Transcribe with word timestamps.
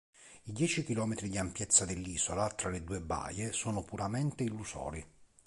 I 0.45 0.51
dieci 0.51 0.83
chilometri 0.83 1.29
di 1.29 1.37
ampiezza 1.37 1.85
dell'isola, 1.85 2.49
tra 2.49 2.71
le 2.71 2.83
due 2.83 3.01
baie, 3.01 3.53
sono 3.53 3.83
puramente 3.83 4.41
illusori. 4.43 5.05